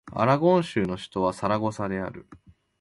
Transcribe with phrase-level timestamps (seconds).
[0.15, 2.25] アラゴン州の州都はサラゴサである